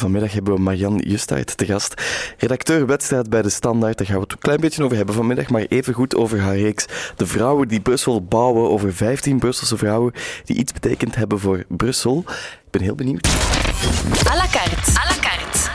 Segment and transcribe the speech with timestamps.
[0.00, 2.02] Vanmiddag hebben we Marian Justaert te gast,
[2.38, 3.98] redacteur wedstrijd bij De Standaard.
[3.98, 6.56] Daar gaan we het een klein beetje over hebben vanmiddag, maar even goed over haar
[6.56, 10.12] reeks De vrouwen die Brussel bouwen, over 15 Brusselse vrouwen
[10.44, 12.24] die iets betekend hebben voor Brussel.
[12.64, 13.26] Ik ben heel benieuwd.
[13.26, 14.90] À la carte.
[14.90, 15.70] À la carte.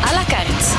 [0.00, 0.76] À la carte.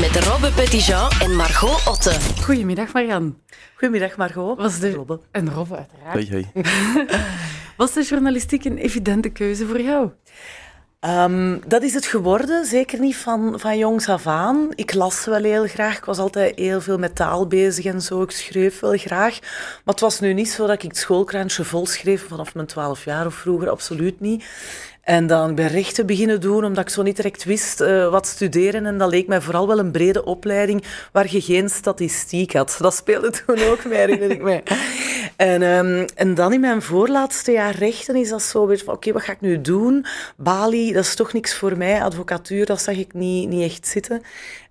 [0.00, 2.16] Met Robbe Petitjean en Margot Otte.
[2.42, 3.36] Goedemiddag, Marian.
[3.74, 4.58] Goedemiddag, Margot.
[4.58, 4.92] Was de...
[4.92, 5.20] Robbe.
[5.30, 6.12] En Robbe, uiteraard.
[6.12, 6.46] Hoi, hoi.
[7.76, 10.10] Was de journalistiek een evidente keuze voor jou?
[11.00, 14.68] Ehm, dat is het geworden, zeker niet van, van jongs af aan.
[14.74, 18.22] Ik las wel heel graag, ik was altijd heel veel met taal bezig en zo.
[18.22, 19.40] Ik schreef wel graag.
[19.40, 23.04] Maar het was nu niet zo dat ik het schoolkrantje vol schreef vanaf mijn twaalf
[23.04, 24.44] jaar of vroeger, absoluut niet.
[25.06, 28.86] En dan ben rechten beginnen doen, omdat ik zo niet direct wist uh, wat studeren.
[28.86, 32.76] En dat leek mij vooral wel een brede opleiding waar je geen statistiek had.
[32.80, 34.62] Dat speelde toen ook mee, herinner ik mij.
[35.36, 38.96] En, um, en dan in mijn voorlaatste jaar rechten is dat zo weer van, oké,
[38.96, 40.06] okay, wat ga ik nu doen?
[40.36, 42.02] Bali, dat is toch niks voor mij.
[42.02, 44.22] Advocatuur, dat zag ik niet, niet echt zitten.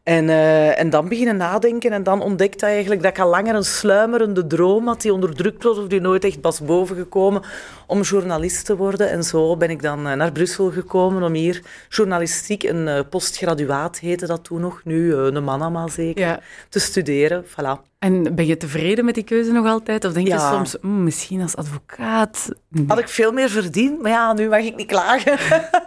[0.06, 3.64] En, uh, en dan beginnen nadenken en dan ontdekte eigenlijk dat ik al langer een
[3.64, 7.42] sluimerende droom had die onderdrukt was of die nooit echt was bovengekomen
[7.88, 9.10] om journalist te worden.
[9.10, 14.00] En zo ben ik dan uh, naar Brussel gekomen om hier journalistiek, een uh, postgraduaat
[14.00, 16.40] heette dat toen nog, nu een manama zeker, ja.
[16.70, 17.46] te studeren.
[17.46, 17.95] Voilà.
[18.00, 20.06] En ben je tevreden met die keuze nog altijd?
[20.06, 20.36] Of denk ja.
[20.36, 22.50] je soms, mm, misschien als advocaat...
[22.70, 22.86] Nee.
[22.88, 25.38] Had ik veel meer verdiend, maar ja, nu mag ik niet klagen.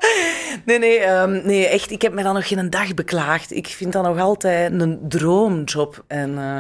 [0.66, 3.52] nee, nee, um, nee, echt, ik heb me dan nog geen dag beklaagd.
[3.52, 6.04] Ik vind dat nog altijd een droomjob.
[6.06, 6.58] En uh,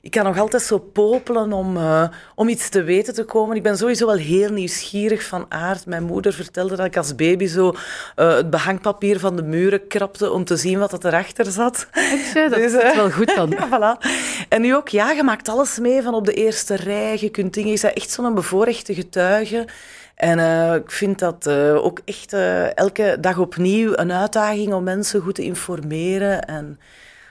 [0.00, 3.56] ik kan nog altijd zo popelen om, uh, om iets te weten te komen.
[3.56, 5.86] Ik ben sowieso wel heel nieuwsgierig van aard.
[5.86, 7.74] Mijn moeder vertelde dat ik als baby zo
[8.16, 11.88] uh, het behangpapier van de muren krapte om te zien wat er erachter zat.
[12.34, 13.50] dat dus, is wel goed dan.
[13.58, 14.06] ja, voilà.
[14.48, 17.16] En nu ook, ja, je maakt alles mee van op de eerste rij.
[17.20, 17.72] Je kunt dingen...
[17.72, 19.66] Je bent echt zo'n bevoorrechte getuige.
[20.14, 24.82] En uh, ik vind dat uh, ook echt uh, elke dag opnieuw een uitdaging om
[24.82, 26.44] mensen goed te informeren.
[26.44, 26.78] En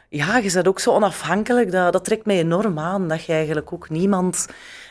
[0.09, 1.71] ja, je bent ook zo onafhankelijk.
[1.71, 3.07] Dat, dat trekt mij enorm aan.
[3.07, 4.47] Dat je eigenlijk ook niemand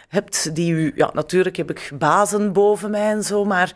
[0.09, 0.93] hebt die u...
[0.95, 3.73] Ja, natuurlijk heb ik bazen boven mij en zo, maar...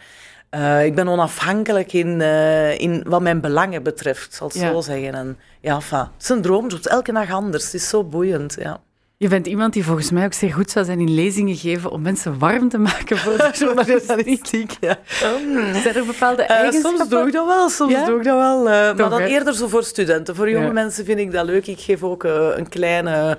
[0.54, 4.72] Uh, ik ben onafhankelijk in, uh, in wat mijn belangen betreft, zal ik ja.
[4.72, 5.14] zo zeggen.
[5.14, 7.64] En ja, enfin, het is een droom, het is elke dag anders.
[7.64, 8.80] Het is zo boeiend, ja.
[9.22, 12.02] Je bent iemand die volgens mij ook zeer goed zou zijn in lezingen geven om
[12.02, 14.76] mensen warm te maken voor de journalistiek.
[14.80, 14.98] ja.
[15.82, 16.92] Zijn er bepaalde eigenschappen?
[16.92, 18.04] Uh, soms doe ik dat wel, soms ja?
[18.04, 18.58] doe ik dat wel.
[18.58, 20.36] Uh, maar dan eerder zo voor studenten.
[20.36, 20.72] Voor jonge ja.
[20.72, 21.66] mensen vind ik dat leuk.
[21.66, 23.38] Ik geef ook uh, een kleine,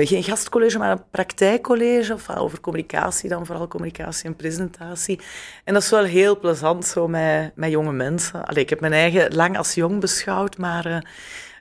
[0.00, 5.20] geen gastcollege, maar een praktijkcollege of, over communicatie, dan vooral communicatie en presentatie.
[5.64, 8.44] En dat is wel heel plezant zo met, met jonge mensen.
[8.44, 11.02] Allee, ik heb mijn eigen lang als jong beschouwd, maar...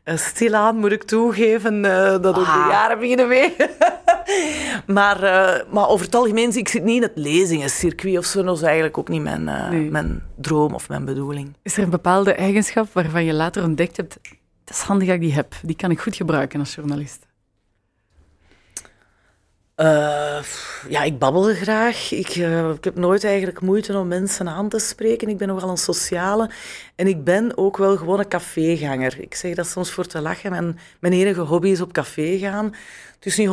[0.05, 2.63] Uh, stilaan moet ik toegeven uh, dat ook ah.
[2.63, 3.55] de jaren beginnen mee.
[4.97, 8.43] maar, uh, maar over het algemeen, ik zit niet in het lezingencircuit of zo.
[8.43, 9.91] Dat is eigenlijk ook niet mijn, nee.
[9.91, 11.53] mijn droom of mijn bedoeling.
[11.61, 14.17] Is er een bepaalde eigenschap waarvan je later ontdekt hebt,
[14.63, 15.53] dat is handig dat ik die heb.
[15.61, 17.25] Die kan ik goed gebruiken als journalist.
[19.77, 20.43] Uh,
[20.89, 22.11] ja, ik babbel graag.
[22.11, 25.27] Ik, uh, ik heb nooit eigenlijk moeite om mensen aan te spreken.
[25.27, 26.49] Ik ben nogal een sociale.
[26.95, 29.15] En ik ben ook wel gewoon een caféganger.
[29.19, 30.51] Ik zeg dat soms voor te lachen.
[30.51, 32.73] Mijn, mijn enige hobby is op café gaan.
[33.15, 33.49] Het is niet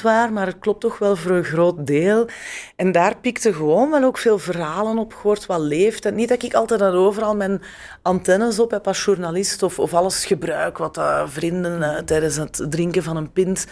[0.00, 2.28] 100% waar, maar het klopt toch wel voor een groot deel.
[2.76, 6.12] En daar pikte gewoon wel ook veel verhalen op gehoord, wat leeft.
[6.12, 7.62] Niet dat ik altijd en overal mijn
[8.02, 12.66] antennes op heb als journalist of, of alles gebruik wat uh, vrienden uh, tijdens het
[12.68, 13.66] drinken van een pint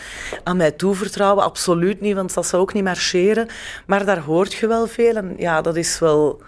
[0.44, 1.44] aan mij toevertrouwen.
[1.44, 3.48] Absoluut niet, want dat zou ook niet marcheren.
[3.86, 6.42] Maar daar hoort je wel veel en ja, dat is wel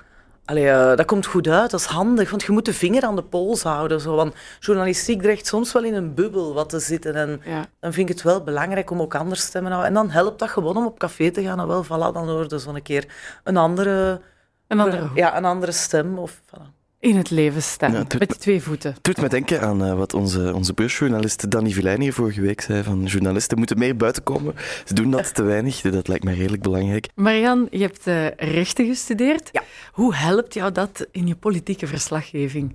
[0.50, 3.16] Allee, uh, dat komt goed uit, dat is handig, want je moet de vinger aan
[3.16, 4.00] de pols houden.
[4.00, 4.14] Zo.
[4.14, 7.14] Want journalistiek dreigt soms wel in een bubbel wat te zitten.
[7.14, 7.66] En ja.
[7.80, 9.96] dan vind ik het wel belangrijk om ook anders stemmen te houden.
[9.96, 11.60] En dan helpt dat gewoon om op café te gaan.
[11.60, 13.06] En wel, voilà, dan hoorde zo een keer
[13.44, 14.20] een andere,
[14.66, 16.18] een andere, ja, een andere stem.
[16.18, 17.92] Of, voilà in het leven staan.
[17.92, 18.92] Ja, met twee voeten.
[18.92, 22.82] Het doet me denken aan uh, wat onze, onze beursjournalist Danny hier vorige week zei.
[22.82, 24.54] Van journalisten moeten meer buiten komen.
[24.84, 25.80] Ze doen dat te weinig.
[25.90, 27.08] Dat lijkt me redelijk belangrijk.
[27.14, 29.48] Marian, je hebt uh, rechten gestudeerd.
[29.52, 29.62] Ja.
[29.92, 32.74] Hoe helpt jou dat in je politieke verslaggeving?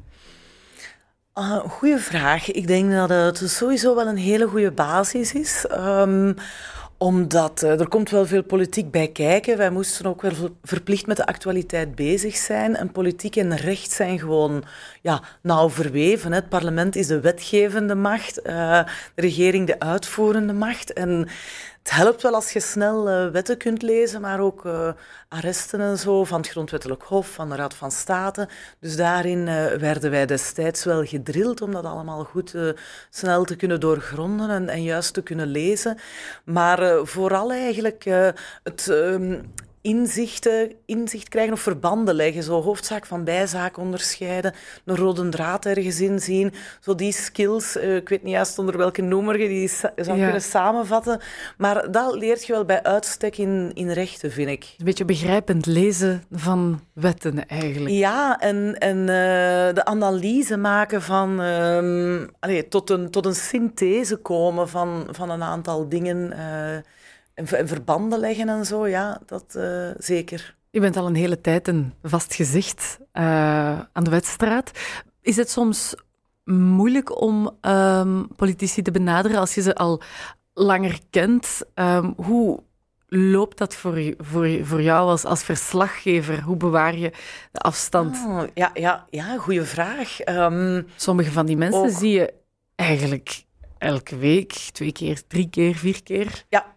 [1.36, 2.52] Uh, goeie vraag.
[2.52, 5.66] Ik denk dat het sowieso wel een hele goede basis is.
[5.72, 6.36] Um,
[7.06, 9.58] omdat uh, er komt wel veel politiek bij kijken.
[9.58, 10.32] Wij moesten ook wel
[10.64, 12.76] verplicht met de actualiteit bezig zijn.
[12.76, 14.64] En politiek en recht zijn gewoon
[15.02, 16.32] ja, nauw verweven.
[16.32, 18.84] Het parlement is de wetgevende macht, uh,
[19.16, 20.94] de regering de uitvoerende macht.
[20.94, 21.28] En
[21.86, 24.92] het helpt wel als je snel uh, wetten kunt lezen, maar ook uh,
[25.30, 28.48] arresten en zo van het Grondwettelijk Hof, van de Raad van State.
[28.80, 32.56] Dus daarin uh, werden wij destijds wel gedrild om dat allemaal goed
[33.10, 35.98] snel te kunnen doorgronden en, en, juist te kunnen lezen.
[36.44, 38.04] Maar vooral eigenlijk
[38.64, 38.88] het.
[38.90, 39.40] Ehm,
[39.86, 42.44] inzichten, inzicht krijgen of verbanden leggen.
[42.44, 44.54] Zo hoofdzaak van bijzaak onderscheiden,
[44.86, 46.54] een rode draad ergens in zien.
[46.80, 50.42] Zo die skills, uh, ik weet niet juist onder welke noemer je die zou kunnen
[50.42, 51.20] samenvatten.
[51.58, 54.76] Maar dat leert je wel bij uitstek in, in rechten, vind ik.
[54.78, 57.96] Een beetje begrijpend lezen van wetten eigenlijk.
[57.96, 59.06] Ja, en, en uh,
[59.74, 61.40] de analyse maken van...
[61.40, 62.30] Um,
[62.70, 66.34] tot, een, tot een synthese komen van, van een aantal dingen...
[66.34, 66.78] Uh,
[67.36, 70.56] en, verbanden leggen en zo, ja, dat uh, zeker.
[70.70, 74.72] Je bent al een hele tijd een vast gezicht uh, aan de wedstraat.
[75.22, 75.96] Is het soms
[76.44, 80.02] moeilijk om um, politici te benaderen als je ze al
[80.54, 81.62] langer kent?
[81.76, 82.64] Um, hoe
[83.08, 86.42] loopt dat voor, voor, voor jou als, als verslaggever?
[86.42, 87.12] Hoe bewaar je
[87.52, 88.16] de afstand?
[88.28, 90.28] Oh, ja, ja, ja, goede vraag.
[90.28, 92.34] Um, Sommige van die mensen zie je
[92.76, 93.44] eigenlijk
[93.78, 96.46] elke week, twee keer, drie keer, vier keer.
[96.50, 96.75] Ja,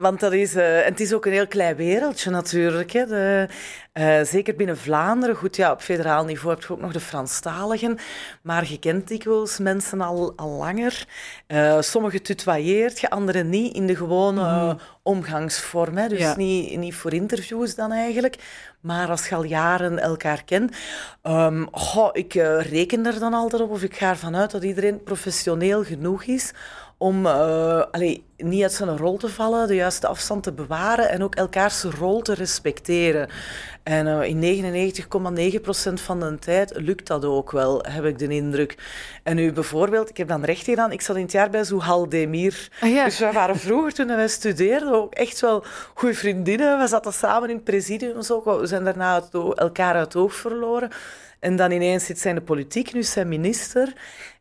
[0.00, 2.92] want dat is, uh, en het is ook een heel klein wereldje natuurlijk.
[2.92, 3.06] Hè.
[3.06, 3.48] De,
[3.94, 5.36] uh, zeker binnen Vlaanderen.
[5.36, 7.98] Goed, ja, op federaal niveau heb je ook nog de Franstaligen.
[8.42, 11.06] Maar je kent dikwijls mensen al, al langer.
[11.48, 14.78] Uh, sommigen tutoyeert je, anderen niet in de gewone mm.
[15.02, 15.96] omgangsvorm.
[15.96, 16.08] Hè.
[16.08, 16.36] Dus ja.
[16.36, 18.36] niet, niet voor interviews dan eigenlijk.
[18.80, 20.76] Maar als je al jaren elkaar kent.
[21.22, 21.68] Um,
[22.12, 26.24] ik reken er dan altijd op, of ik ga ervan uit dat iedereen professioneel genoeg
[26.24, 26.52] is
[27.02, 31.22] om uh, allee, niet uit zijn rol te vallen, de juiste afstand te bewaren en
[31.22, 33.28] ook elkaars rol te respecteren.
[33.82, 38.76] En uh, in 99,9% van de tijd lukt dat ook wel, heb ik de indruk.
[39.22, 42.08] En nu bijvoorbeeld, ik heb dan recht gedaan, ik zat in het jaar bij Zuhal
[42.08, 42.68] Demir.
[42.80, 43.04] Ah, ja.
[43.04, 45.64] Dus wij waren vroeger, toen wij studeerden, ook echt wel
[45.94, 46.78] goede vriendinnen.
[46.78, 48.16] We zaten samen in het presidium.
[48.16, 50.90] We zijn daarna uit, elkaar uit het oog verloren.
[51.40, 53.92] En dan ineens zit zij in de politiek, nu zijn minister.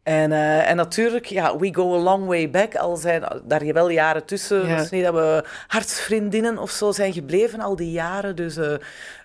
[0.09, 2.75] En, uh, en natuurlijk, ja, we go a long way back.
[2.75, 4.67] Al zijn daar wel jaren tussen.
[4.67, 4.77] Ja.
[4.77, 8.35] Dus niet dat we hartsvriendinnen of zo zijn gebleven al die jaren.
[8.35, 8.73] Dus uh,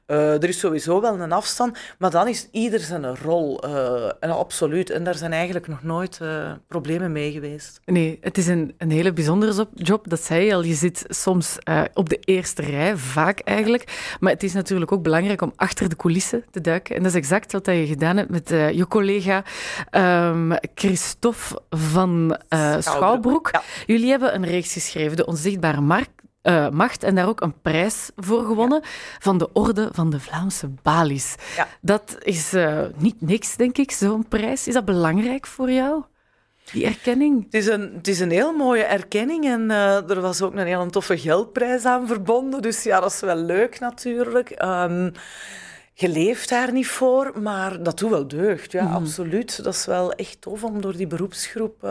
[0.07, 3.67] uh, er is sowieso wel een afstand, maar dan is ieder zijn rol.
[3.67, 4.91] Uh, en absoluut.
[4.91, 7.81] En daar zijn eigenlijk nog nooit uh, problemen mee geweest.
[7.85, 10.09] Nee, het is een, een hele bijzondere job.
[10.09, 10.63] Dat zei je al.
[10.63, 11.59] Je zit soms
[11.95, 14.17] op de eerste rij, vaak eigenlijk.
[14.21, 16.97] Maar het is natuurlijk ook belangrijk om achter de coulissen te duiken.
[16.97, 19.45] En dat is exact wat je gedaan hebt met je collega
[20.31, 22.39] um, Christophe van
[22.79, 23.49] Schouwbroek.
[23.53, 23.63] Ja.
[23.87, 26.11] Jullie hebben een reeks geschreven, De Onzichtbare Markt
[26.45, 28.81] uh, macht en daar ook een prijs voor gewonnen
[29.19, 31.35] van de Orde van de Vlaamse Balies.
[31.57, 31.69] Ja.
[31.81, 34.69] Dat is uh, niet niks, denk ik, zo'n prijs.
[34.69, 36.03] Is dat belangrijk voor jou?
[36.73, 37.45] Die erkenning?
[37.45, 40.67] Het is een, het is een heel mooie erkenning en uh, er was ook een
[40.67, 42.63] heel toffe geldprijs aan verbonden.
[42.63, 44.63] Dus ja, dat is wel leuk natuurlijk.
[44.63, 45.13] Um,
[45.93, 48.73] je leeft daar niet voor, maar dat doet wel deugd.
[48.73, 48.93] Ja, mm.
[48.93, 49.65] absoluut.
[49.65, 51.83] Dat is wel echt tof om door die beroepsgroep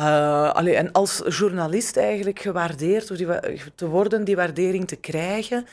[0.00, 3.26] uh, allee, en als journalist eigenlijk gewaardeerd of die,
[3.74, 5.66] te worden, die waardering te krijgen.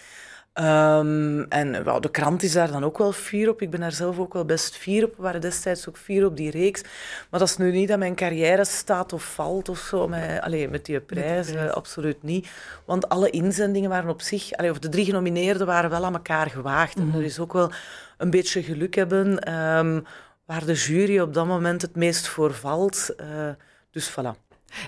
[0.59, 3.61] Um, en well, de krant is daar dan ook wel fier op.
[3.61, 5.15] Ik ben daar zelf ook wel best fier op.
[5.15, 6.81] We waren destijds ook fier op die reeks.
[7.29, 10.07] Maar dat is nu niet dat mijn carrière staat of valt of zo.
[10.07, 11.71] Met, allee, met die prijs, met prijs.
[11.71, 12.49] absoluut niet.
[12.85, 14.51] Want alle inzendingen waren op zich...
[14.51, 16.95] Allee, of de drie genomineerden waren wel aan elkaar gewaagd.
[16.95, 17.13] Mm -hmm.
[17.13, 17.71] En er is ook wel
[18.17, 19.53] een beetje geluk hebben...
[19.53, 20.05] Um,
[20.45, 23.15] waar de jury op dat moment het meest voor valt...
[23.21, 23.49] Uh,
[23.93, 24.31] dus voilà.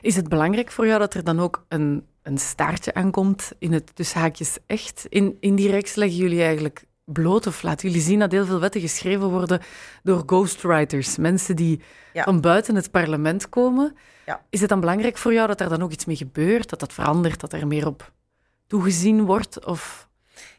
[0.01, 3.95] Is het belangrijk voor jou dat er dan ook een, een staartje aankomt in het
[3.95, 5.05] tussen haakjes echt?
[5.09, 8.59] In, in die reeks leggen jullie eigenlijk bloot of laten jullie zien dat heel veel
[8.59, 9.61] wetten geschreven worden
[10.03, 11.81] door ghostwriters, mensen die
[12.13, 12.23] ja.
[12.23, 13.95] van buiten het parlement komen.
[14.25, 14.41] Ja.
[14.49, 16.93] Is het dan belangrijk voor jou dat er dan ook iets mee gebeurt, dat dat
[16.93, 18.11] verandert, dat er meer op
[18.67, 19.65] toegezien wordt?
[19.65, 20.09] Of...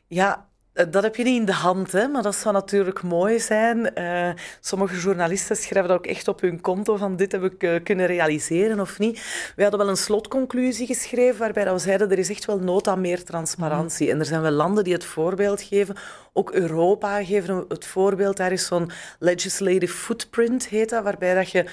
[0.07, 2.09] Ja, dat heb je niet in de hand, hè?
[2.09, 3.91] maar dat zou natuurlijk mooi zijn.
[3.99, 4.29] Uh,
[4.61, 8.07] sommige journalisten schrijven dat ook echt op hun konto van dit heb ik uh, kunnen
[8.07, 9.53] realiseren of niet.
[9.57, 13.01] We hadden wel een slotconclusie geschreven waarbij we zeiden er is echt wel nood aan
[13.01, 14.07] meer transparantie.
[14.07, 14.13] Mm.
[14.13, 15.97] En er zijn wel landen die het voorbeeld geven.
[16.33, 18.37] Ook Europa geeft het voorbeeld.
[18.37, 21.67] Daar is zo'n legislative footprint, heet dat, waarbij dat je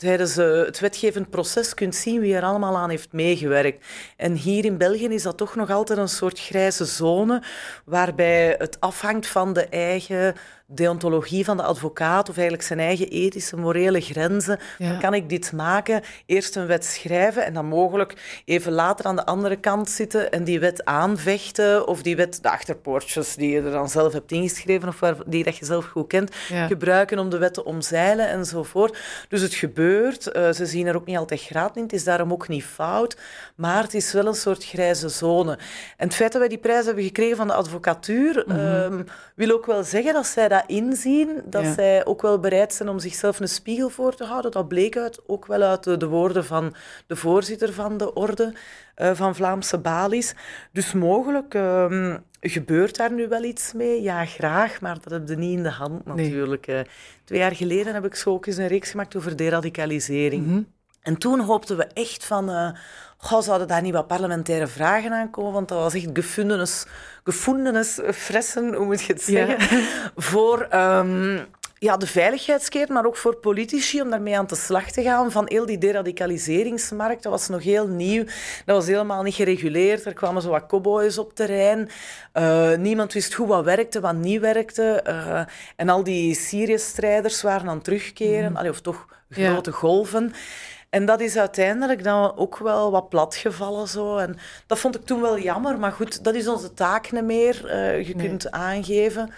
[0.00, 3.86] tijdens uh, het wetgevend proces kunt zien wie er allemaal aan heeft meegewerkt.
[4.16, 7.42] En hier in België is dat toch nog altijd een soort grijze zone,
[7.84, 10.34] waarbij het afhangt van de eigen
[10.72, 14.58] deontologie van de advocaat of eigenlijk zijn eigen ethische, morele grenzen.
[14.78, 19.16] Dan kan ik dit maken, eerst een wet schrijven en dan mogelijk even later aan
[19.16, 23.62] de andere kant zitten en die wet aanvechten of die wet, de achterpoortjes die je
[23.62, 26.34] er dan zelf hebt ingeschreven of waar, die dat je zelf goed kent,
[26.68, 28.98] gebruiken om de wet te omzeilen enzovoort.
[29.28, 29.89] Dus het gebeurt.
[29.90, 31.82] Uh, ze zien er ook niet altijd graad in.
[31.82, 33.16] Het is daarom ook niet fout,
[33.54, 35.52] maar het is wel een soort grijze zone.
[35.96, 39.04] En het feit dat wij die prijs hebben gekregen van de advocatuur, mm -hmm.
[39.34, 42.98] wil ook wel zeggen dat zij dat inzien, dat zij ook wel bereid zijn om
[42.98, 44.50] zichzelf een spiegel voor te houden.
[44.50, 46.74] Dat bleek uit, ook wel uit de, de woorden van
[47.06, 48.52] de voorzitter van de orde
[48.96, 50.34] uh, van Vlaamse Balies.
[50.72, 54.02] Dus mogelijk, uh, Gebeurt daar nu wel iets mee?
[54.02, 56.66] Ja, graag, maar dat heb je niet in de hand natuurlijk.
[56.66, 56.84] Nee.
[57.24, 60.46] Twee jaar geleden heb ik zo ook eens een reeks gemaakt over deradicalisering.
[60.46, 60.66] Mm -hmm.
[61.02, 62.70] En toen hoopten we echt van, uh,
[63.16, 65.52] goh, zouden daar niet wat parlementaire vragen aankomen?
[65.52, 66.08] Want dat was echt
[67.24, 69.78] gefundenes fressen, hoe moet je het zeggen?
[69.78, 69.84] Ja.
[70.16, 71.46] Voor um,
[71.80, 75.30] ja, de veiligheidskeer, maar ook voor politici om daarmee aan de slag te gaan.
[75.30, 78.24] Van heel die deradicaliseringsmarkt, dat was nog heel nieuw.
[78.64, 80.04] Dat was helemaal niet gereguleerd.
[80.04, 81.88] Er kwamen zo wat cowboys op terrein.
[82.34, 85.04] Uh, niemand wist goed wat werkte, wat niet werkte.
[85.06, 85.42] Uh,
[85.76, 88.56] en al die Syrië-strijders waren aan het terugkeren, mm.
[88.56, 89.76] Allee, of toch grote ja.
[89.76, 90.32] golven.
[90.90, 93.88] En dat is uiteindelijk dan ook wel wat platgevallen.
[93.88, 94.16] Zo.
[94.16, 95.78] En dat vond ik toen wel jammer.
[95.78, 97.64] Maar goed, dat is onze taak niet meer.
[97.64, 98.28] Uh, je nee.
[98.28, 99.30] kunt aangeven.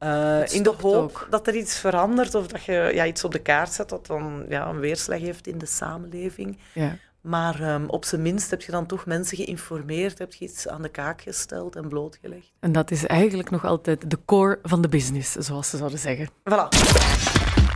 [0.00, 1.26] Uh, in de hoop ook.
[1.30, 4.44] dat er iets verandert of dat je ja, iets op de kaart zet dat dan
[4.48, 6.58] ja, een weerslag heeft in de samenleving.
[6.72, 6.96] Ja.
[7.20, 10.82] Maar um, op zijn minst heb je dan toch mensen geïnformeerd, heb je iets aan
[10.82, 12.52] de kaak gesteld en blootgelegd.
[12.60, 16.28] En dat is eigenlijk nog altijd de core van de business, zoals ze zouden zeggen.
[16.28, 16.68] Voilà.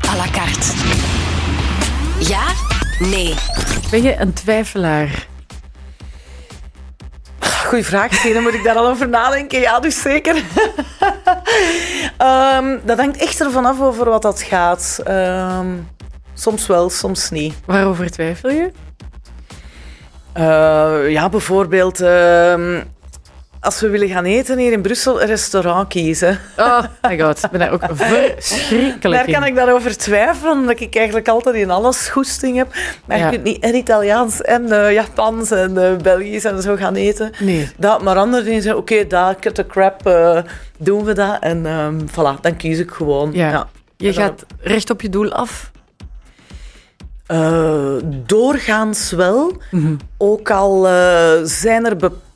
[0.08, 0.66] À la carte.
[2.28, 2.46] Ja?
[2.98, 3.34] Nee.
[3.90, 5.28] Ben je een twijfelaar?
[7.70, 9.60] Goeie vraag, dan moet ik daar al over nadenken.
[9.60, 10.36] Ja, dus zeker.
[12.18, 15.02] um, dat hangt echt ervan af over wat dat gaat.
[15.08, 15.88] Um,
[16.34, 17.54] soms wel, soms niet.
[17.66, 18.70] Waarover twijfel je?
[20.36, 22.00] Uh, ja, bijvoorbeeld...
[22.00, 22.80] Uh,
[23.60, 26.38] als we willen gaan eten hier in Brussel, een restaurant kiezen.
[26.56, 30.96] Oh my god, ik ben daar ook verschrikkelijk Daar kan ik daarover twijfelen, omdat ik
[30.96, 32.74] eigenlijk altijd in alles goesting heb.
[33.04, 33.24] Maar ja.
[33.24, 37.32] je kunt niet en Italiaans en uh, Japans en uh, Belgisch en zo gaan eten.
[37.38, 37.68] Nee.
[37.76, 40.38] Dat, maar andere dingen zeggen, oké, okay, daar, cut the crap, uh,
[40.78, 41.36] doen we dat.
[41.40, 43.30] En um, voilà, dan kies ik gewoon.
[43.32, 43.50] Ja.
[43.50, 43.68] ja.
[43.96, 45.70] Je gaat recht op je doel af?
[48.26, 49.56] Doorgaans wel.
[49.70, 49.96] Mm -hmm.
[50.18, 50.82] Ook al
[51.44, 52.28] zijn er bepaalde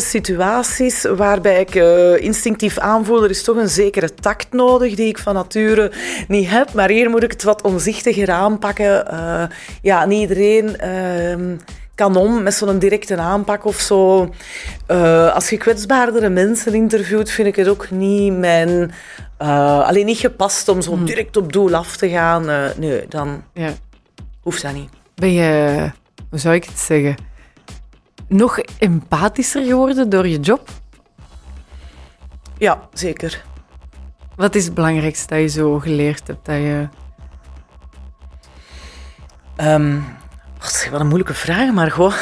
[0.00, 5.18] situaties waarbij ik uh, instinctief aanvoel, er is toch een zekere tact nodig die ik
[5.18, 5.92] van nature
[6.28, 6.72] niet heb.
[6.72, 9.06] Maar hier moet ik het wat omzichtiger aanpakken.
[9.82, 11.56] ja, niet iedereen ehm,
[11.98, 14.28] kan om met zo'n directe aanpak of zo.
[14.88, 18.92] Uh, als je kwetsbaardere mensen interviewt, vind ik het ook niet mijn...
[19.42, 22.50] Uh, alleen niet gepast om zo direct op doel af te gaan.
[22.50, 23.72] Uh, nee, dan ja.
[24.40, 24.90] hoeft dat niet.
[25.14, 25.90] Ben je,
[26.30, 27.16] hoe zou ik het zeggen,
[28.28, 30.68] nog empathischer geworden door je job?
[32.58, 33.44] Ja, zeker.
[34.36, 36.46] Wat is het belangrijkste dat je zo geleerd hebt?
[36.46, 36.88] Dat je...
[39.62, 40.04] Um,
[40.90, 42.12] wat een moeilijke vraag, maar gewoon.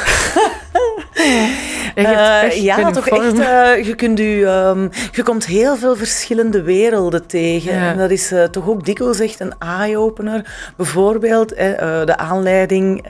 [1.95, 3.33] Uh, ja, toch echt.
[3.33, 7.73] Uh, je, kunt u, um, je komt heel veel verschillende werelden tegen.
[7.73, 7.91] Ja.
[7.91, 10.71] En dat is uh, toch ook dikwijls echt een eye-opener.
[10.77, 13.05] Bijvoorbeeld de aanleiding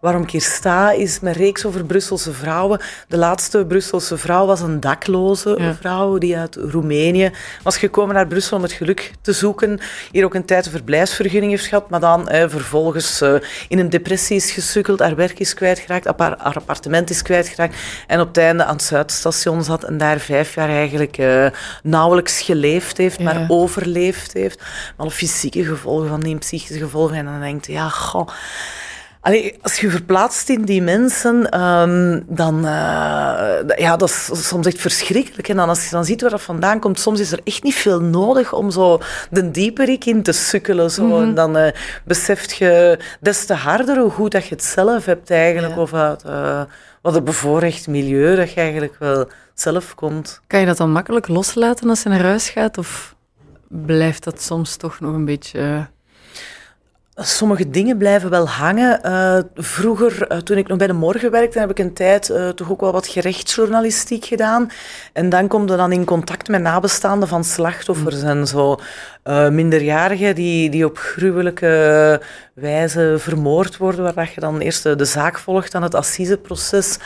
[0.00, 2.80] waarom ik hier sta, is mijn reeks over Brusselse vrouwen.
[3.08, 5.74] De laatste Brusselse vrouw was een dakloze ja.
[5.74, 7.30] vrouw die uit Roemenië
[7.62, 9.80] was gekomen naar Brussel om het geluk te zoeken.
[10.12, 13.34] Hier ook een tijd een verblijfsvergunning heeft gehad, maar dan eh, vervolgens uh,
[13.68, 17.76] in een depressie is gesukkeld, haar werk is kwijtgeraakt, haar, appartement is kwijtgeraakt
[18.06, 21.46] en op het einde aan het Zuidstation zat en daar vijf jaar eigenlijk uh,
[21.82, 23.24] nauwelijks geleefd heeft, ja.
[23.24, 24.62] maar overleefd heeft.
[24.96, 27.16] Alle fysieke gevolgen van die psychische gevolgen.
[27.16, 28.28] En dan denkt ja, goh...
[29.22, 34.80] Allee, als je verplaatst in die mensen, um, dan uh, ja, dat is soms echt
[34.80, 35.48] verschrikkelijk.
[35.48, 37.74] En dan als je dan ziet waar dat vandaan komt, soms is er echt niet
[37.74, 39.00] veel nodig om zo
[39.30, 40.90] de dieperik in te sukkelen.
[40.90, 41.04] Zo.
[41.04, 41.22] Mm -hmm.
[41.22, 41.68] En dan uh,
[42.04, 45.74] beseft je des te harder hoe goed dat je het zelf hebt eigenlijk.
[45.74, 45.80] Ja.
[45.80, 46.62] Of uit uh,
[47.02, 50.40] wat een bevoorrecht milieu dat je eigenlijk wel zelf komt.
[50.46, 52.78] Kan je dat dan makkelijk loslaten als je naar huis gaat?
[52.78, 53.14] Of
[53.68, 55.88] blijft dat soms toch nog een beetje
[57.14, 59.00] Sommige dingen blijven wel hangen.
[59.04, 62.48] Uh, vroeger, uh, toen ik nog bij de morgen werkte, heb ik een tijd uh,
[62.48, 64.70] toch ook wel wat gerechtsjournalistiek gedaan.
[65.12, 68.78] En dan kom je dan in contact met nabestaanden van slachtoffers en zo.
[69.50, 72.20] minderjarigen die, die op gruwelijke
[72.54, 76.98] wijze vermoord worden, waar je dan eerst de, de zaak volgt aan het assiseproces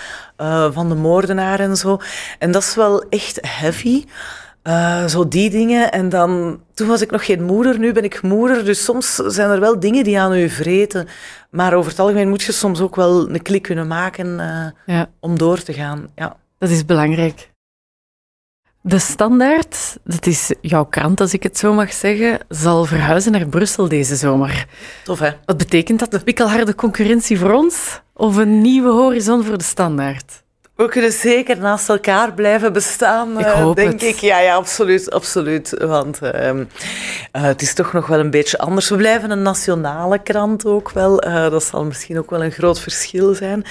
[0.71, 1.99] van de moordenaar en zo.
[2.39, 4.05] En dat is wel echt heavy.
[4.69, 5.93] Uh, zo die dingen.
[5.93, 8.65] En dan, toen was ik nog geen moeder, nu ben ik moeder.
[8.65, 11.09] Dus soms zijn er wel dingen die aan u vreten.
[11.51, 15.11] Maar over het algemeen moet je soms ook wel een klik kunnen maken uh, ja.
[15.21, 16.09] om door te gaan.
[16.15, 16.37] Ja.
[16.59, 17.53] Dat is belangrijk.
[18.81, 23.47] De Standaard, dat is jouw krant als ik het zo mag zeggen, zal verhuizen naar
[23.47, 24.67] Brussel deze zomer.
[25.05, 25.31] Tof hè?
[25.45, 26.15] Wat betekent dat?
[26.15, 30.44] Een pikkelharde concurrentie voor ons of een nieuwe horizon voor de Standaard?
[30.77, 34.03] We kunnen zeker naast elkaar blijven bestaan, Ik eh, hoop denk het.
[34.03, 34.17] ik.
[34.17, 35.75] Ja, ja, absoluut, absoluut.
[35.79, 36.65] Want ehm,
[37.33, 38.89] eh, het is toch nog wel een beetje anders.
[38.89, 41.21] We blijven een nationale krant ook wel.
[41.21, 43.65] Eh, dat zal misschien ook wel een groot verschil zijn.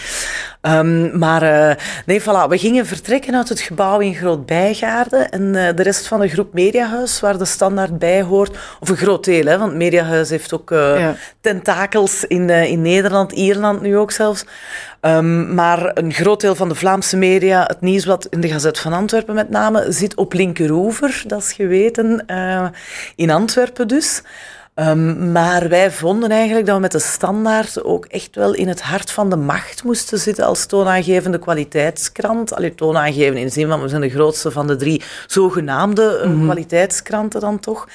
[0.62, 2.48] Ehm, maar eh, nee, voilà.
[2.50, 5.30] We gingen vertrekken uit het gebouw in Groot Bijgaarden.
[5.32, 8.98] En eh, de rest van de groep Mediahuis, waar de standaard bij hoort, of een
[8.98, 11.16] groot deel, hè, want Mediahuis heeft ook eh, Ja.
[11.42, 14.46] tentakels in, eh, in Nederland, Ierland nu ook zelfs.
[15.04, 18.94] Ehm, maar een groot deel van de Vlaamse media, het nieuwsblad in de Gazet van
[18.94, 22.66] Antwerpen met name, zit op linkeroever, dat is geweten, eh,
[23.16, 24.22] in Antwerpen dus.
[24.74, 28.82] Ehm, maar wij vonden eigenlijk dat we met de standaard ook echt wel in het
[28.82, 32.54] hart van de macht moesten zitten als toonaangevende kwaliteitskrant.
[32.54, 36.44] Allee, toonaangevend in de zin van we zijn de grootste van de drie zogenaamde eh,
[36.44, 37.88] kwaliteitskranten dan toch.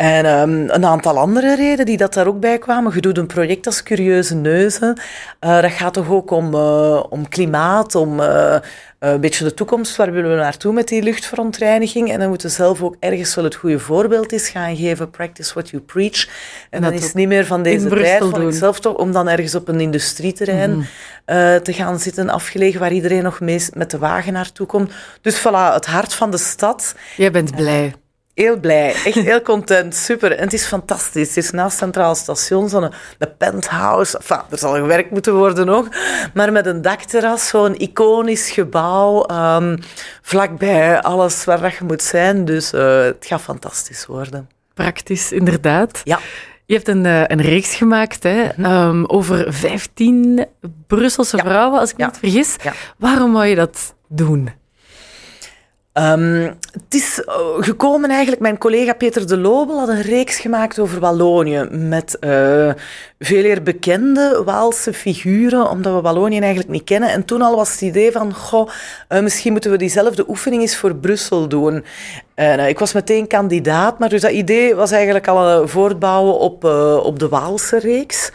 [0.00, 2.92] En ehm, een aantal andere redenen die dat daar ook bij kwamen.
[2.94, 5.00] Je doet een project als Curieuze Neuzen.
[5.38, 8.56] Eh, dat gaat toch ook om, eh, om klimaat, om eh,
[8.98, 9.96] een beetje de toekomst.
[9.96, 12.10] Waar willen we naartoe met die luchtverontreiniging?
[12.10, 15.10] En dan moeten we zelf ook ergens wel het goede voorbeeld eens gaan geven.
[15.10, 16.28] Practice what you preach.
[16.70, 19.12] En dan dat is het niet meer van deze tijd, vond ik zelf toch, om
[19.12, 20.86] dan ergens op een industrieterrein
[21.24, 24.92] eh, te gaan zitten, afgelegen, waar iedereen nog meest met de wagen naartoe komt.
[25.20, 26.94] Dus voilà, het hart van de stad.
[27.16, 27.94] Jij bent blij.
[28.34, 30.32] Heel blij, echt heel content, super.
[30.32, 31.28] En het is fantastisch.
[31.28, 32.92] Het is naast Centraal Station, zo'n
[33.38, 34.16] penthouse.
[34.18, 35.88] Enfin, er zal gewerkt moeten worden nog.
[36.34, 39.22] Maar met een dakterras, zo'n iconisch gebouw.
[39.24, 39.76] ehm,
[40.22, 42.44] vlakbij alles waar dat je moet zijn.
[42.44, 44.48] Dus eh, het gaat fantastisch worden.
[44.74, 46.00] Praktisch, inderdaad.
[46.04, 46.18] Ja.
[46.66, 50.46] Je hebt een, eh, een reeks gemaakt hè, ehm, over 15
[50.86, 51.42] Brusselse Ja.
[51.42, 52.10] vrouwen, als ik me Ja.
[52.10, 52.56] niet vergis.
[52.62, 52.72] Ja.
[52.98, 54.50] Waarom wou je dat doen?
[56.00, 60.78] Ehm, het is eh, gekomen eigenlijk, mijn collega Peter de Lobel had een reeks gemaakt
[60.78, 62.70] over Wallonië met eh,
[63.18, 67.10] veel eer bekende Waalse figuren, omdat we Wallonië eigenlijk niet kennen.
[67.10, 68.68] En toen al was het idee van, goh,
[69.08, 71.84] eh, misschien moeten we diezelfde oefening eens voor Brussel doen.
[72.34, 76.64] En eh, ik was meteen kandidaat, maar dus dat idee was eigenlijk al voortbouwen op,
[77.04, 78.30] op de Waalse reeks.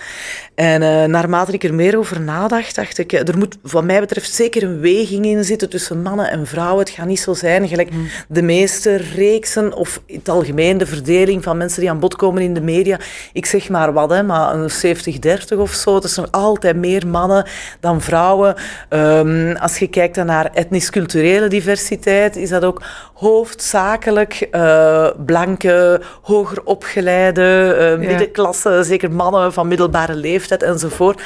[0.56, 4.00] En eh, naarmate ik er meer over nadacht, dacht ik, eh, er moet wat mij
[4.00, 6.80] betreft zeker een weging in zitten tussen mannen en vrouwen.
[6.80, 7.90] Het gaat niet zo zijn, gelijk
[8.28, 12.42] de meeste reeksen, of in het algemeen de verdeling van mensen die aan bod komen
[12.42, 13.00] in de media.
[13.34, 15.96] Ik zeg maar wat, hè, maar een 70-30 of zo.
[15.96, 17.46] Het is nog altijd meer mannen
[17.80, 18.56] dan vrouwen.
[18.90, 22.82] Ehm, als je kijkt dan naar etnisch-culturele diversiteit, is dat ook
[23.14, 27.44] hoofdzakelijk eh, blanke, hoger opgeleide,
[27.80, 28.08] Ja.
[28.08, 31.22] middenklasse, zeker mannen van middelbare leeftijd enzovoort.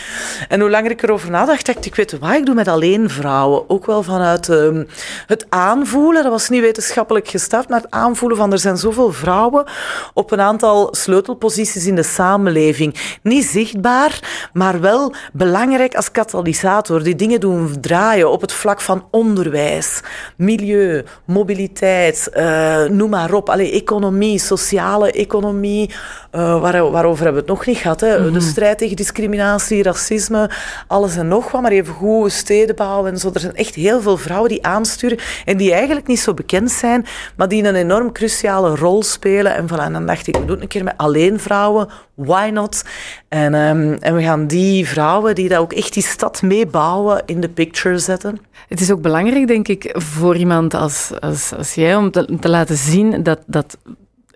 [0.47, 3.10] En hoe langer ik erover nadacht, dacht ik, ik weet wat, ik doe met alleen
[3.10, 3.69] vrouwen.
[3.69, 4.84] Ook wel vanuit ehm,
[5.27, 9.63] het aanvoelen, dat was niet wetenschappelijk gestart, maar het aanvoelen van er zijn zoveel vrouwen
[10.13, 13.17] op een aantal sleutelposities in de samenleving.
[13.23, 17.03] Niet zichtbaar, maar wel belangrijk als katalysator.
[17.03, 20.01] Die dingen doen draaien op het vlak van onderwijs,
[20.38, 23.49] milieu, mobiliteit, eh, noem maar op.
[23.49, 25.93] Allee, economie, sociale economie,
[26.32, 27.99] eh, waar, waarover hebben we het nog niet gehad.
[27.99, 28.32] Hè?
[28.32, 30.50] De strijd tegen discriminatie, racisme,
[30.88, 31.62] alles en nog wat.
[31.62, 33.30] Maar even goed, stedenbouw en zo.
[33.34, 37.06] Er zijn echt heel veel vrouwen die aansturen en die eigenlijk niet zo bekend zijn,
[37.36, 39.56] maar die een enorm cruciale rol spelen.
[39.56, 41.88] En, voilà, dan dacht ik, we doen het een keer met alleen vrouwen.
[42.13, 42.84] Why not?
[43.28, 47.39] En, ehm, en we gaan die vrouwen die dat ook echt die stad meebouwen in
[47.39, 48.39] de picture zetten.
[48.67, 52.50] Het is ook belangrijk, denk ik, voor iemand als, als, als jij, om te, te
[52.50, 53.78] laten zien dat, dat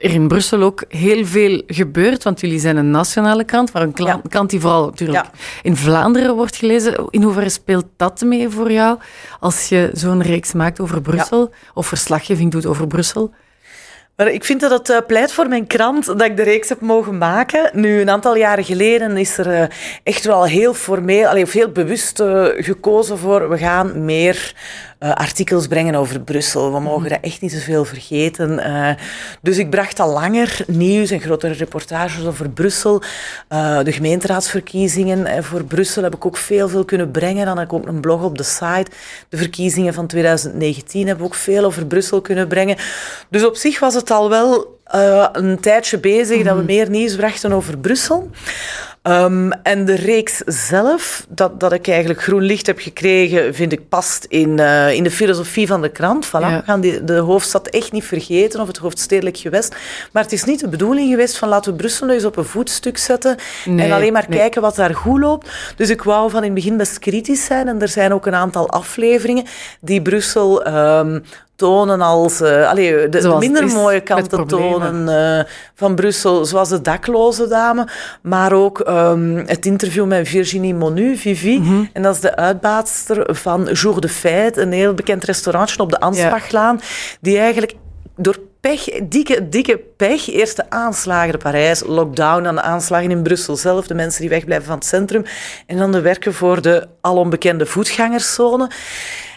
[0.03, 2.23] er in Brussel ook heel veel gebeurt.
[2.23, 4.21] Want jullie zijn een nationale krant, maar een Ja.
[4.29, 5.31] krant die vooral natuurlijk Ja.
[5.61, 7.07] in Vlaanderen wordt gelezen.
[7.09, 8.97] In hoeverre speelt dat mee voor jou
[9.39, 11.51] als je zo'n reeks maakt over Brussel?
[11.73, 13.33] Of verslaggeving doet over Brussel?
[14.15, 16.81] Maar ik vind dat het eh, pleit voor mijn krant dat ik de reeks heb
[16.81, 17.69] mogen maken.
[17.73, 19.67] Nu, een aantal jaren geleden is er eh,
[20.03, 24.55] echt wel heel formeel, of heel bewust eh, gekozen voor we gaan meer
[25.03, 26.73] eh, artikels brengen over Brussel.
[26.73, 28.59] We mogen dat echt niet te veel vergeten.
[28.59, 28.89] Eh,
[29.41, 33.01] dus ik bracht al langer nieuws en grotere reportages over Brussel.
[33.47, 37.45] Eh, de gemeenteraadsverkiezingen voor Brussel heb ik ook veel, veel kunnen brengen.
[37.45, 38.85] Dan heb ik ook een blog op de site.
[39.29, 42.77] De verkiezingen van 2019 hebben we ook veel over Brussel kunnen brengen.
[43.29, 44.79] Dus op zich was het al wel
[45.31, 48.29] een tijdje bezig dat we meer nieuws brachten over Brussel.
[49.03, 53.89] Ehm, en de reeks zelf, dat, dat ik eigenlijk groen licht heb gekregen, vind ik
[53.89, 56.27] past in, eh, in de filosofie van de krant.
[56.27, 56.31] Voilà.
[56.31, 56.57] Ja.
[56.57, 59.75] We gaan die, de hoofdstad echt niet vergeten, of het hoofdstedelijk gewest.
[60.11, 62.45] Maar het is niet de bedoeling geweest van laten we Brussel nu eens op een
[62.45, 63.35] voetstuk zetten
[63.65, 64.39] Nee, en alleen maar nee.
[64.39, 65.49] kijken wat daar goed loopt.
[65.75, 67.67] Dus ik wou van in het begin best kritisch zijn.
[67.67, 69.45] En er zijn ook een aantal afleveringen
[69.79, 71.19] die Brussel ehm,
[71.55, 72.41] tonen als...
[72.41, 75.43] Uh, allee, de, minder mooie kanten tonen uh,
[75.75, 77.87] van Brussel, zoals de dakloze dame,
[78.21, 81.83] maar ook um, het interview met Virginie Monu, Vivi, Mhm.
[81.93, 85.99] en dat is de uitbaatster van Jour de Fête, een heel bekend restaurantje op de
[85.99, 86.79] Ansbachlaan,
[87.21, 87.73] die eigenlijk
[88.15, 93.23] door pech, dikke, dikke pech, eerst de aanslagen in Parijs, lockdown, dan de aanslagen in
[93.23, 95.23] Brussel zelf, de mensen die wegblijven van het centrum,
[95.67, 98.69] en dan de werken voor de alonbekende voetgangerszone.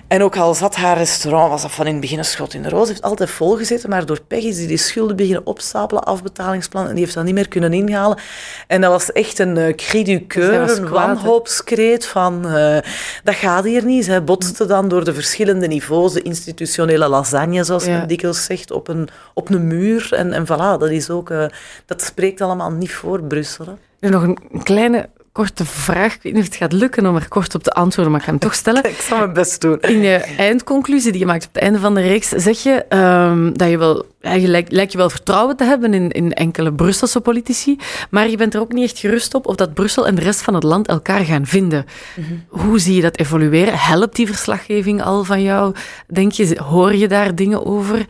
[0.09, 2.63] En ook al zat haar restaurant, was dat van in het begin een schot in
[2.63, 6.87] de roos, heeft altijd volgezeten, maar door pech is die, die schulden beginnen opstapelen, afbetalingsplan,
[6.87, 8.19] en die heeft dat niet meer kunnen inhalen.
[8.67, 12.79] En dat was echt een uh, cri du coeur, een wanhoopskreet van, uh,
[13.25, 14.05] dat gaat hier niet.
[14.05, 17.99] Zij botste dan door de verschillende niveaus, de institutionele lasagne, zoals ja.
[17.99, 20.09] men dikwijls zegt, op een, op een muur.
[20.13, 21.45] En, en voilà, dat is ook, uh,
[21.87, 23.67] dat spreekt allemaal niet voor Brussel.
[23.67, 23.73] Hè.
[24.01, 26.15] Nu nog een kleine korte vraag.
[26.15, 28.27] Ik weet niet of het gaat lukken om er kort op te antwoorden, maar ik
[28.27, 28.85] ga hem toch stellen.
[28.91, 29.81] ik zal mijn best doen.
[29.81, 33.59] In je eindconclusie die je maakt op het einde van de reeks, zeg je um,
[33.59, 37.79] dat je wel, je lijkt, je wel vertrouwen te hebben in, in enkele Brusselse politici,
[38.11, 40.43] maar je bent er ook niet echt gerust op of dat Brussel en de rest
[40.43, 41.87] van het land elkaar gaan vinden.
[42.17, 42.45] Mm-hmm.
[42.49, 43.79] Hoe zie je dat evolueren?
[43.79, 45.75] Helpt die verslaggeving al van jou?
[46.07, 48.07] Denk je, hoor je daar dingen over?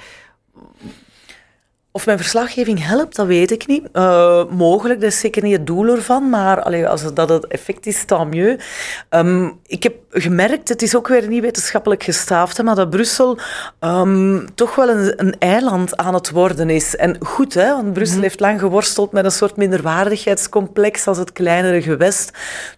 [1.97, 3.83] Of mijn verslaggeving helpt, dat weet ik niet.
[3.93, 7.87] Uh, mogelijk, dat is zeker niet het doel ervan, maar allee, als dat het effect
[7.87, 8.65] is, tant mieux.
[9.11, 13.39] Um, ik heb gemerkt, het is ook weer niet wetenschappelijk gestaafd, hè, maar dat Brussel
[13.81, 16.97] um, toch wel een, een, eiland aan het worden is.
[16.97, 18.23] En goed, hè, want Brussel mm-hmm.
[18.23, 22.31] heeft lang geworsteld met een soort minderwaardigheidscomplex als het kleinere gewest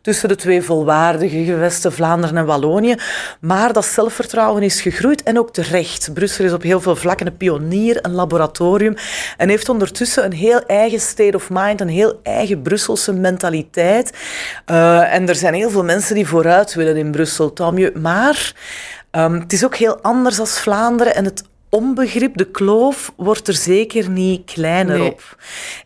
[0.03, 2.97] tussen de twee volwaardige gewesten, Vlaanderen en Wallonië.
[3.41, 6.11] Maar dat zelfvertrouwen is gegroeid en ook terecht.
[6.15, 8.97] Brussel is op heel veel vlakken een pionier, een laboratorium.
[9.37, 14.13] En heeft ondertussen een heel eigen state of mind, een heel eigen Brusselse mentaliteit.
[14.71, 17.93] Uh, en er zijn heel veel mensen die vooruit willen in Brussel, Tamje.
[17.95, 18.53] Maar
[19.13, 23.55] um, het is ook heel anders als Vlaanderen en het onbegrip, de kloof, wordt er
[23.55, 25.11] zeker niet kleiner Nee.
[25.11, 25.37] op.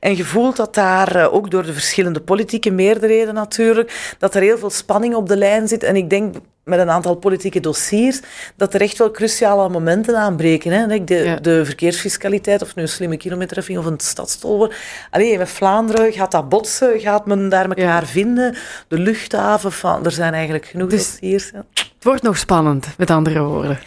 [0.00, 4.42] En je voelt dat daar, uh, ook door de verschillende politieke meerderheden natuurlijk, dat er
[4.42, 5.82] heel veel spanning op de lijn zit.
[5.82, 8.20] En ik denk met een aantal politieke dossiers,
[8.57, 10.72] dat er echt wel cruciale momenten aanbreken.
[10.72, 11.05] Hè?
[11.05, 11.37] De, Ja.
[11.37, 14.75] de verkeersfiscaliteit, of nu een slimme kilometerheffing of een stadstol wordt.
[15.11, 18.57] Allee, met Vlaanderen gaat dat botsen, gaat men daar elkaar vinden.
[18.88, 21.51] De luchthaven, van, er zijn eigenlijk genoeg Dus- dossiers.
[21.53, 21.64] Ja.
[21.75, 23.79] Het wordt nog spannend, met andere woorden.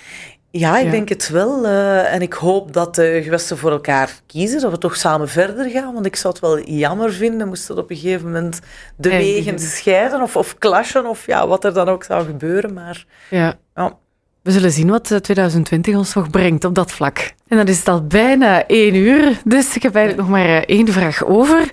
[0.57, 0.91] Ja, ik Ja.
[0.91, 1.65] denk het wel.
[1.65, 5.69] eh, en ik hoop dat de gewesten voor elkaar kiezen, dat we toch samen verder
[5.69, 5.93] gaan.
[5.93, 8.59] Want ik zou het wel jammer vinden, moest dat op een gegeven moment
[8.97, 12.73] de wegen scheiden of, of clashen, of ja, wat er dan ook zou gebeuren.
[12.73, 13.53] Maar Ja.
[13.75, 13.97] ja,
[14.43, 17.33] We zullen zien wat eh, 2020 ons nog brengt op dat vlak.
[17.47, 20.63] En dan is het al bijna één uur, dus ik heb eigenlijk nog maar eh,
[20.65, 21.71] één vraag over.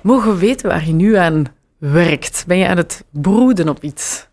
[0.00, 1.44] Mogen we weten waar je nu aan
[1.78, 2.44] werkt?
[2.46, 4.28] Ben je aan het broeden op iets?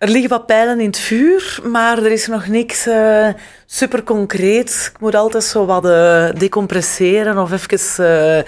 [0.00, 3.28] Er liggen wat pijlen in het vuur, maar er is nog niks uh,
[3.66, 4.86] super concreets.
[4.86, 8.42] Ik moet altijd zo wat uh, decompresseren of even uh,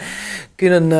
[0.56, 0.92] kunnen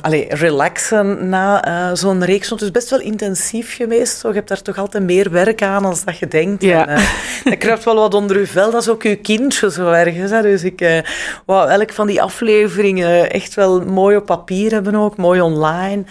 [0.00, 2.48] allez, relaxen na zo'n reeks.
[2.48, 4.18] Want het is best wel intensief geweest.
[4.18, 4.28] Zo.
[4.28, 6.62] Je hebt daar toch altijd meer werk aan dan dat je denkt.
[6.62, 6.86] Ja.
[6.86, 7.04] En,
[7.44, 8.70] dat kruipt wel wat onder je vel.
[8.70, 10.30] Dat is ook je kindje zo ergens.
[10.30, 10.42] Hè.
[10.42, 11.02] Dus ik
[11.46, 15.16] wou elk van die afleveringen echt wel mooi op papier hebben ook.
[15.16, 16.04] Mooi online.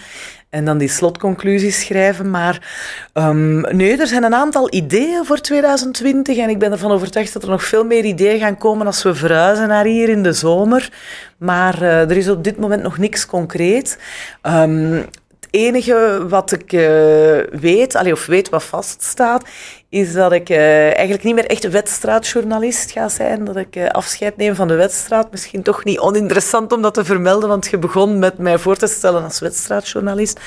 [0.52, 2.30] En dan die slotconclusies schrijven.
[2.30, 2.68] Maar
[3.14, 6.36] um, er zijn een aantal ideeën voor 2020.
[6.36, 9.14] En ik ben ervan overtuigd dat er nog veel meer ideeën gaan komen als we
[9.14, 10.92] verhuizen naar hier in de zomer.
[11.36, 13.98] Maar uh, er is op dit moment nog niks concreet.
[14.42, 15.08] Het
[15.52, 16.80] enige wat ik uh,
[17.60, 19.44] weet, allee, of weet wat vaststaat,
[19.88, 23.44] is dat ik uh, eigenlijk niet meer echt wedstrijdjournalist ga zijn.
[23.44, 25.30] Dat ik uh, afscheid neem van de wedstrijd.
[25.30, 28.86] Misschien toch niet oninteressant om dat te vermelden, want je begon met mij voor te
[28.86, 30.40] stellen als wedstrijdjournalist.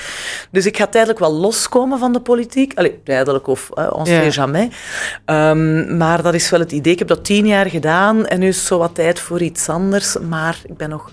[0.50, 2.72] Dus ik ga tijdelijk wel loskomen van de politiek.
[2.74, 4.42] Allee, tijdelijk of uh, on sait Ja.
[4.42, 4.74] jamais.
[5.26, 6.92] Um, maar dat is wel het idee.
[6.92, 10.16] Ik heb dat tien jaar gedaan en nu is zo wat tijd voor iets anders.
[10.28, 11.08] Maar ik ben nog...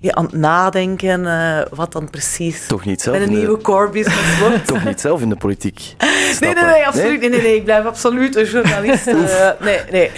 [0.00, 3.46] ja, aan het nadenken uh, wat dan precies Toch niet zelf met een in de-
[3.46, 4.66] nieuwe core business wordt.
[4.66, 5.80] Toch niet zelf in de politiek.
[6.40, 7.20] Nee, nee, nee, absoluut.
[7.20, 7.56] Nee, nee, nee.
[7.56, 9.06] Ik blijf absoluut een journalist.
[9.06, 9.14] eh,
[9.60, 10.10] nee, nee.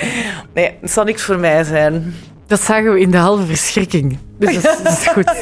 [0.55, 2.15] Nee, het zal niks voor mij zijn.
[2.47, 4.19] Dat zagen we in de halve verschrikking.
[4.39, 5.41] Dus dat is, dat is goed.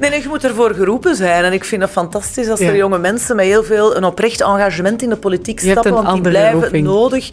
[0.00, 1.44] Nee, nee, je moet ervoor geroepen zijn.
[1.44, 2.68] En ik vind het fantastisch als Ja.
[2.68, 6.00] er jonge mensen met heel veel een oprecht engagement in de politiek Je hebt stappen,
[6.00, 6.86] een want die blijven roeping.
[6.86, 7.28] nodig.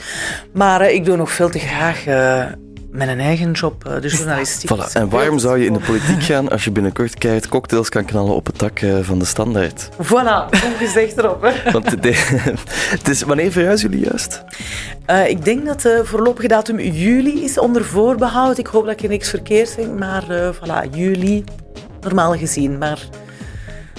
[0.53, 2.05] Maar eh, ik doe nog veel te graag
[2.91, 4.69] eh, mijn eigen job, eh, de journalistiek.
[4.75, 4.91] Voilà.
[4.93, 8.35] En waarom zou je in de politiek gaan als je binnenkort keihard cocktails kan knallen
[8.35, 9.89] op het dak eh, van de standaard?
[10.03, 11.41] Voilà, ongezegd erop.
[11.41, 11.71] Hè.
[11.71, 12.25] Want de-
[12.97, 14.43] het is, wanneer verhuizen jullie juist?
[15.05, 18.57] Eh, ik denk dat de voorlopige datum juli is onder voorbehoud.
[18.57, 21.43] Ik hoop dat ik er niks verkeerd zeg, maar eh voilà, juli,
[22.01, 22.77] normaal gezien.
[22.77, 22.99] Maar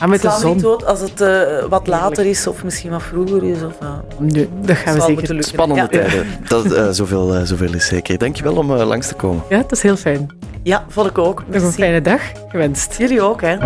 [0.03, 0.53] Ah, met de zon.
[0.55, 3.57] niet dood als het eh, wat later is of misschien wat vroeger is.
[3.63, 3.73] Of,
[4.19, 5.45] Nee, dat gaan we zeker.
[5.45, 5.89] Spannende Ja.
[5.89, 6.27] tijden.
[6.49, 8.19] Dat, eh, zoveel, zoveel is zeker.
[8.19, 9.43] Dankjewel om eh, langs te komen.
[9.49, 10.29] Ja, dat is heel fijn.
[10.63, 11.43] Ja, vond ik ook.
[11.47, 12.95] Nog een fijne dag gewenst.
[12.99, 13.57] Jullie ook, hè.